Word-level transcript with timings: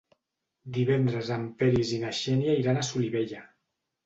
Divendres 0.77 1.29
en 1.35 1.43
Peris 1.59 1.93
i 1.99 2.01
na 2.05 2.15
Xènia 2.21 2.57
iran 2.63 2.81
a 2.81 2.87
Solivella. 2.89 3.45